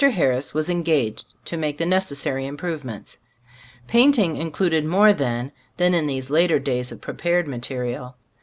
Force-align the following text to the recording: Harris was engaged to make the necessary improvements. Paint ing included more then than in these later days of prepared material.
Harris 0.09 0.51
was 0.51 0.67
engaged 0.67 1.35
to 1.45 1.57
make 1.57 1.77
the 1.77 1.85
necessary 1.85 2.47
improvements. 2.47 3.19
Paint 3.85 4.17
ing 4.17 4.35
included 4.35 4.83
more 4.83 5.13
then 5.13 5.51
than 5.77 5.93
in 5.93 6.07
these 6.07 6.31
later 6.31 6.57
days 6.57 6.91
of 6.91 7.01
prepared 7.01 7.47
material. 7.47 8.15